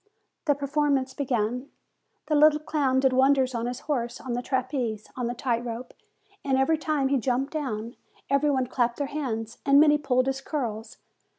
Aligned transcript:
The 0.45 0.55
performance 0.55 1.13
began. 1.13 1.67
The 2.25 2.33
little 2.33 2.59
clown 2.61 2.99
did 3.01 3.13
wonders 3.13 3.53
on 3.53 3.67
his 3.67 3.81
horse, 3.81 4.19
on 4.19 4.33
the 4.33 4.41
trapeze, 4.41 5.07
on 5.15 5.27
the 5.27 5.35
tight 5.35 5.63
rope; 5.63 5.93
and 6.43 6.57
every 6.57 6.79
time 6.79 7.05
that 7.05 7.11
he 7.13 7.17
jumped 7.19 7.53
down, 7.53 7.95
every 8.27 8.49
one 8.49 8.65
clapped 8.65 8.97
their 8.97 9.05
hands, 9.13 9.59
and 9.63 9.79
many 9.79 9.99
pulled 9.99 10.25
his 10.25 10.41
curls. 10.41 10.97